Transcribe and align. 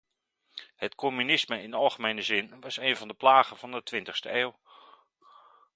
Het 0.75 0.95
communisme 0.95 1.61
in 1.61 1.73
algemene 1.73 2.21
zin 2.21 2.59
was 2.61 2.77
een 2.77 2.97
van 2.97 3.07
de 3.07 3.13
plagen 3.13 3.57
van 3.57 3.71
de 3.71 3.83
twintigste 3.83 4.29
eeuw. 4.31 4.59